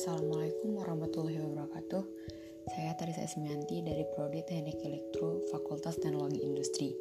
[0.00, 2.02] Assalamualaikum warahmatullahi wabarakatuh.
[2.72, 6.96] Saya Tarisa Esmianti dari Prodi Teknik Elektro Fakultas Teknologi Industri.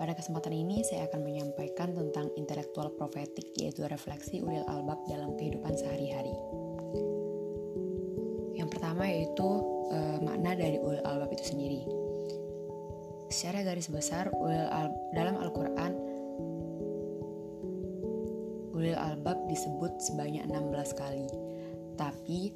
[0.00, 5.76] Pada kesempatan ini saya akan menyampaikan tentang intelektual profetik yaitu refleksi ulil albab dalam kehidupan
[5.76, 6.32] sehari-hari.
[8.56, 9.48] Yang pertama yaitu
[9.92, 11.84] e, makna dari ulil albab itu sendiri.
[13.28, 15.92] Secara garis besar ulil al dalam Al-Qur'an
[18.72, 21.41] ulil albab disebut sebanyak 16 kali.
[21.96, 22.52] Tapi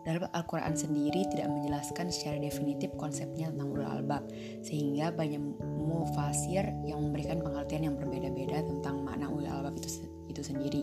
[0.00, 4.24] dalam Al-Quran sendiri tidak menjelaskan secara definitif konsepnya tentang ulul albab,
[4.64, 10.82] sehingga banyak mufasir yang memberikan pengertian yang berbeda-beda tentang makna ulul albab itu, itu sendiri.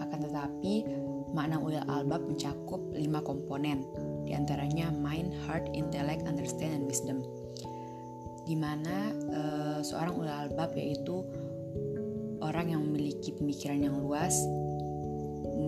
[0.00, 0.88] Akan tetapi,
[1.36, 3.84] makna ulul albab mencakup lima komponen,
[4.24, 7.20] di antaranya mind, heart, intellect, understand, and wisdom.
[8.48, 11.20] Di mana uh, seorang ulul albab yaitu
[12.40, 14.40] orang yang memiliki pemikiran yang luas,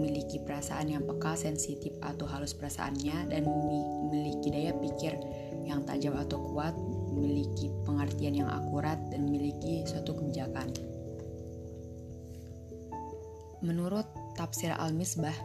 [0.00, 5.20] memiliki perasaan yang peka, sensitif atau halus perasaannya, dan memiliki daya pikir
[5.68, 6.72] yang tajam atau kuat,
[7.12, 10.72] memiliki pengertian yang akurat, dan memiliki suatu kebijakan.
[13.60, 14.08] Menurut
[14.40, 15.36] tafsir Al-Misbah,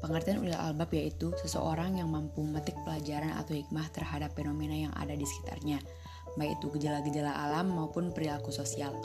[0.00, 5.12] pengertian ulil albab yaitu seseorang yang mampu memetik pelajaran atau hikmah terhadap fenomena yang ada
[5.12, 5.76] di sekitarnya,
[6.40, 8.96] baik itu gejala-gejala alam maupun perilaku sosial.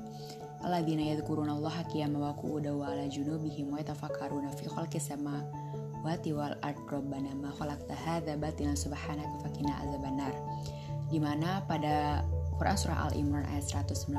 [0.64, 5.68] Alladzina yadhkuruna Allaha qiyaman wa qu'udan wa ala junubihim wa yatafakkaruna fi khalqis samawati
[6.00, 9.50] wati wal ard robbana ma khalaqta hadza batilan subhanaka
[11.10, 12.22] di mana pada
[12.56, 14.14] Quran surah Al Imran ayat 190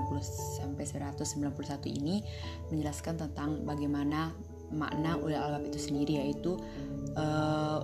[0.60, 2.20] sampai 191 ini
[2.68, 4.36] menjelaskan tentang bagaimana
[4.76, 6.60] makna ulil albab itu sendiri yaitu
[7.16, 7.80] uh,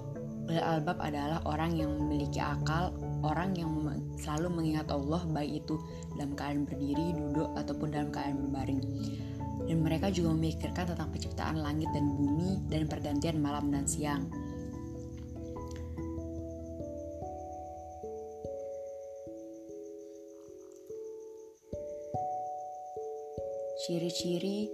[0.48, 3.70] ulil albab adalah orang yang memiliki akal, orang yang
[4.16, 5.76] selalu mengingat Allah baik itu
[6.16, 8.82] dalam keadaan berdiri, duduk ataupun dalam keadaan berbaring
[9.68, 14.24] dan mereka juga memikirkan tentang penciptaan langit dan bumi dan pergantian malam dan siang.
[23.88, 24.68] Ciri-ciri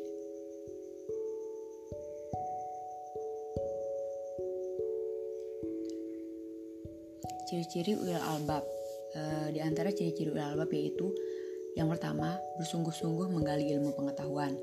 [7.46, 8.66] Ciri-ciri ulil albab
[9.14, 11.14] e, Di antara ciri-ciri ulil albab yaitu
[11.78, 14.58] Yang pertama, bersungguh-sungguh menggali ilmu pengetahuan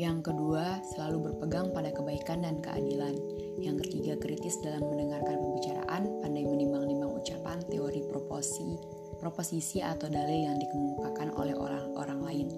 [0.00, 3.12] yang kedua, selalu berpegang pada kebaikan dan keadilan.
[3.60, 8.80] Yang ketiga, kritis dalam mendengarkan pembicaraan, pandai menimbang-nimbang ucapan, teori proposisi,
[9.20, 12.48] proposisi atau dalil yang dikemukakan oleh orang-orang lain.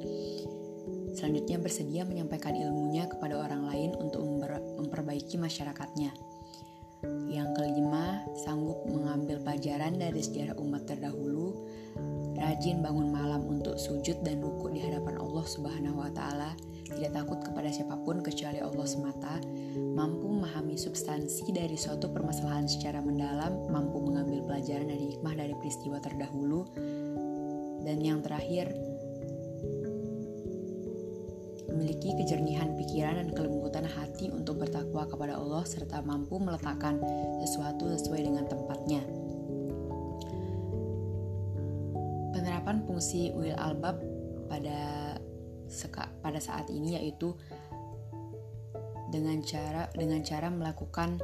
[1.18, 4.22] Selanjutnya, bersedia menyampaikan ilmunya kepada orang lain untuk
[4.78, 6.14] memperbaiki masyarakatnya.
[7.26, 11.66] Yang kelima, sanggup mengambil pelajaran dari sejarah umat terdahulu,
[12.38, 16.54] rajin bangun malam untuk sujud dan ruku di hadapan Allah Subhanahu wa taala,
[16.94, 19.40] tidak takut kepada siapa pun kecuali Allah semata,
[19.76, 25.98] mampu memahami substansi dari suatu permasalahan secara mendalam, mampu mengambil pelajaran dan hikmah dari peristiwa
[25.98, 26.68] terdahulu,
[27.82, 28.70] dan yang terakhir,
[31.72, 37.00] memiliki kejernihan pikiran dan kelembutan hati untuk bertakwa kepada Allah serta mampu meletakkan
[37.42, 39.02] sesuatu sesuai dengan tempatnya.
[42.36, 43.98] Penerapan fungsi Will Albab
[44.52, 45.16] pada
[46.20, 47.32] pada saat ini yaitu
[49.12, 51.20] dengan cara dengan cara melakukan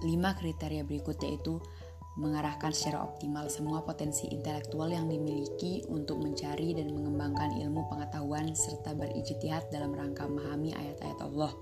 [0.00, 1.60] lima kriteria berikut yaitu
[2.20, 8.92] mengarahkan secara optimal semua potensi intelektual yang dimiliki untuk mencari dan mengembangkan ilmu pengetahuan serta
[8.92, 11.52] berijtihad dalam rangka memahami ayat-ayat Allah.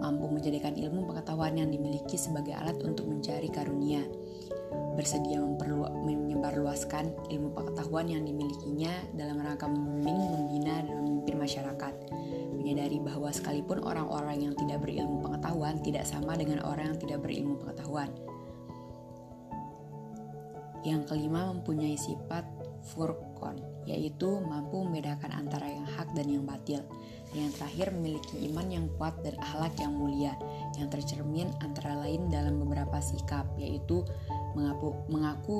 [0.00, 4.04] Mampu menjadikan ilmu pengetahuan yang dimiliki sebagai alat untuk mencari karunia
[5.00, 11.94] bersedia menyebarluaskan ilmu pengetahuan yang dimilikinya dalam rangka membimbing, membina, dan memimpin masyarakat.
[12.52, 17.56] Menyadari bahwa sekalipun orang-orang yang tidak berilmu pengetahuan tidak sama dengan orang yang tidak berilmu
[17.56, 18.12] pengetahuan.
[20.84, 22.44] Yang kelima mempunyai sifat
[22.92, 23.56] furqon,
[23.88, 26.84] yaitu mampu membedakan antara yang hak dan yang batil.
[27.32, 30.34] Yang terakhir memiliki iman yang kuat dan akhlak yang mulia,
[30.76, 34.04] yang tercermin antara lain dalam beberapa sikap, yaitu
[34.54, 35.58] mengaku, mengaku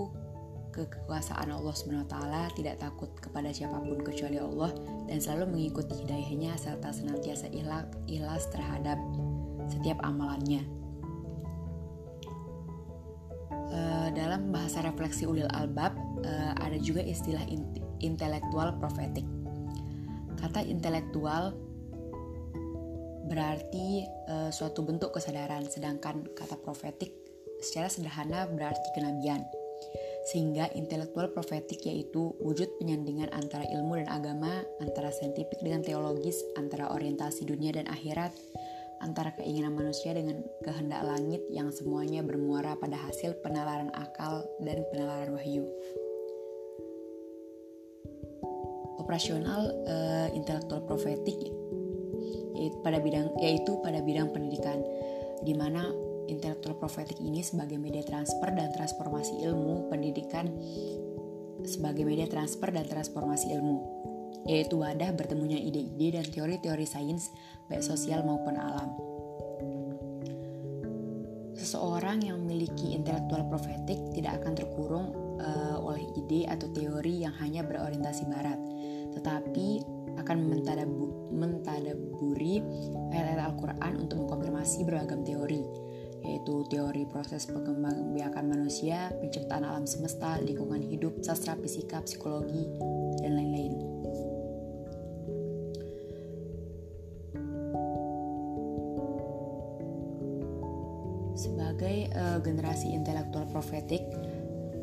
[0.70, 2.14] kekuasaan Allah SWT
[2.54, 4.70] tidak takut kepada siapa pun kecuali Allah
[5.10, 7.50] dan selalu mengikuti hidayahnya serta senantiasa
[8.06, 8.98] ikhlas, terhadap
[9.66, 10.62] setiap amalannya.
[13.70, 15.94] Uh, dalam bahasa refleksi ulil albab
[16.26, 17.43] uh, ada juga istilah
[18.02, 19.26] intelektual profetik.
[20.38, 21.54] Kata intelektual
[23.31, 27.19] berarti uh, suatu bentuk kesadaran, sedangkan kata profetik
[27.60, 29.44] secara sederhana berarti kenabian.
[30.28, 36.92] Sehingga intelektual profetik yaitu wujud penyandingan antara ilmu dan agama, antara saintifik dengan teologis, antara
[36.92, 38.30] orientasi dunia dan akhirat,
[39.00, 45.32] antara keinginan manusia dengan kehendak langit yang semuanya bermuara pada hasil penalaran akal dan penalaran
[45.32, 45.64] wahyu.
[49.00, 51.40] Operasional uh, intelektual profetik
[52.84, 54.84] pada bidang yaitu pada bidang pendidikan
[55.40, 55.88] di mana
[56.31, 60.47] intelektual profetik ini sebagai media transfer dan transformasi ilmu pendidikan
[61.67, 64.00] sebagai media transfer dan transformasi ilmu
[64.49, 67.29] yaitu wadah bertemunya ide-ide dan teori-teori sains
[67.69, 68.88] baik sosial maupun alam.
[71.61, 75.12] Seseorang yang memiliki intelektual profetik tidak akan terkurung
[75.44, 78.56] uh, oleh ide atau teori yang hanya berorientasi barat,
[79.12, 79.85] tetapi
[80.17, 80.37] akan
[81.37, 82.65] mentadaburi
[83.12, 85.89] ayat-ayat Al-Quran untuk mengkonfirmasi beragam teori
[86.25, 92.69] yaitu teori proses pengembangbiakan manusia, penciptaan alam semesta, lingkungan hidup, sastra, fisika, psikologi,
[93.25, 93.75] dan lain-lain.
[101.40, 104.05] Sebagai uh, generasi intelektual profetik,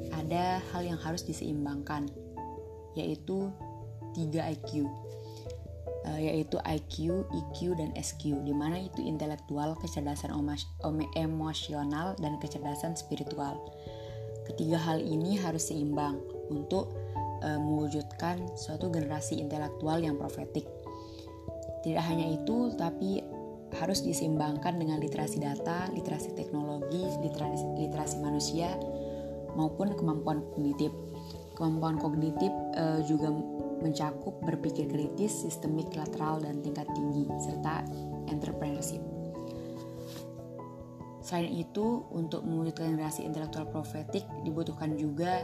[0.09, 2.09] ada hal yang harus diseimbangkan,
[2.97, 3.53] yaitu
[4.17, 4.89] 3 IQ
[6.07, 10.31] uh, yaitu IQ, EQ, dan SQ, di mana itu intelektual, kecerdasan
[11.19, 13.59] emosional, dan kecerdasan spiritual.
[14.47, 16.95] Ketiga hal ini harus seimbang untuk
[17.43, 20.63] uh, mewujudkan suatu generasi intelektual yang profetik.
[21.83, 23.21] Tidak hanya itu, tapi
[23.75, 28.71] harus diseimbangkan dengan literasi data, literasi teknologi, literasi, literasi manusia,
[29.59, 30.95] maupun kemampuan kognitif.
[31.57, 33.33] Kemampuan kognitif uh, juga
[33.81, 37.85] mencakup berpikir kritis, sistemik, lateral, dan tingkat tinggi, serta
[38.29, 39.01] entrepreneurship.
[41.21, 45.43] Selain itu, untuk mewujudkan generasi intelektual profetik dibutuhkan juga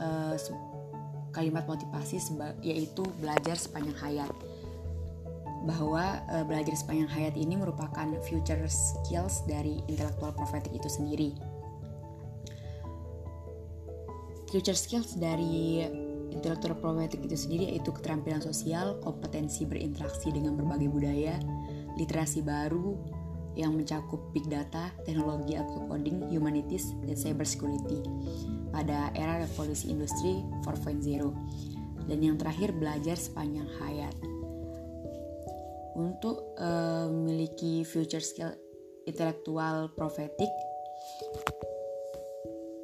[0.00, 0.32] uh,
[1.28, 2.22] kalimat motivasi
[2.64, 4.32] yaitu belajar sepanjang hayat.
[5.68, 11.30] Bahwa uh, belajar sepanjang hayat ini merupakan future skills dari intelektual profetik itu sendiri.
[14.48, 15.84] Future skills dari
[16.34, 21.38] Intelektual profetik itu sendiri yaitu keterampilan sosial, kompetensi berinteraksi dengan berbagai budaya,
[21.94, 22.98] literasi baru
[23.54, 28.02] yang mencakup big data, teknologi atau coding, humanities, dan cyber security
[28.74, 31.30] pada era revolusi industri 4.0.
[32.10, 34.14] Dan yang terakhir belajar sepanjang hayat.
[35.94, 38.50] Untuk uh, memiliki future skill
[39.06, 40.50] intelektual profetik,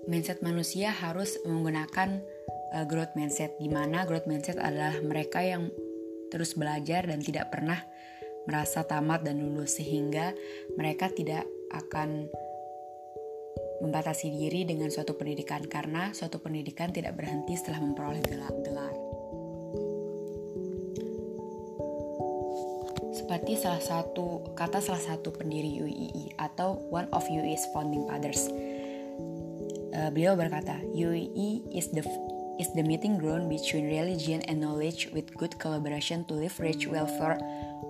[0.07, 2.23] mindset manusia harus menggunakan
[2.75, 5.71] uh, growth mindset di mana growth mindset adalah mereka yang
[6.31, 7.83] terus belajar dan tidak pernah
[8.47, 10.33] merasa tamat dan lulus sehingga
[10.79, 12.31] mereka tidak akan
[13.81, 18.53] membatasi diri dengan suatu pendidikan karena suatu pendidikan tidak berhenti setelah memperoleh gelar.
[23.11, 28.51] Seperti salah satu kata salah satu pendiri UII atau one of UI's founding fathers.
[29.91, 32.03] Uh, beliau berkata, UII is the
[32.61, 37.41] is the meeting ground between religion and knowledge with good collaboration to leverage welfare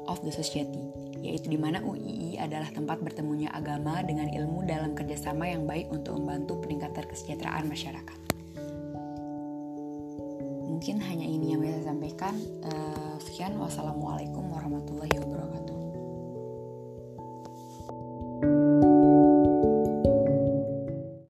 [0.07, 0.87] of the society,
[1.19, 6.23] yaitu di mana UII adalah tempat bertemunya agama dengan ilmu dalam kerjasama yang baik untuk
[6.23, 8.19] membantu peningkatan kesejahteraan masyarakat.
[10.71, 12.35] Mungkin hanya ini yang bisa saya sampaikan.
[12.63, 15.70] Uh, sekian, wassalamualaikum warahmatullahi wabarakatuh.